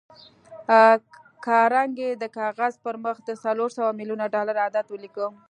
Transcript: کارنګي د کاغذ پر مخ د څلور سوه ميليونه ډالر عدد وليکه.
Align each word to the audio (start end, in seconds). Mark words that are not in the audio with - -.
کارنګي 1.45 2.09
د 2.21 2.23
کاغذ 2.37 2.73
پر 2.83 2.95
مخ 3.03 3.17
د 3.23 3.29
څلور 3.43 3.69
سوه 3.77 3.89
ميليونه 3.99 4.25
ډالر 4.33 4.57
عدد 4.67 4.85
وليکه. 4.89 5.25